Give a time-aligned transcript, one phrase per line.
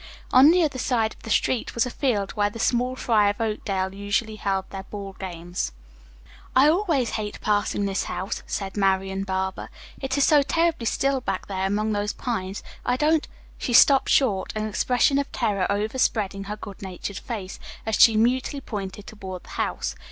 [0.33, 3.39] On the other side of the street was a field where the small fry of
[3.39, 5.73] Oakdale usually held their ball games.
[6.55, 9.69] "I always hate passing this old house," said Marian Barber.
[10.01, 12.63] "It is so terribly still back there among those pines.
[12.83, 13.27] I don't"
[13.59, 18.59] She stopped short, an expression of terror overspreading her good natured face, as she mutely
[18.59, 19.95] pointed toward the old house.